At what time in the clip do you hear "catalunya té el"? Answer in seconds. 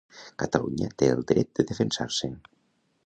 0.43-1.23